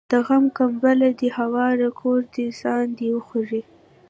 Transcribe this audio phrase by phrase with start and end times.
[0.11, 3.61] د غم کمبله دي هواره کور دي ساندي وخوري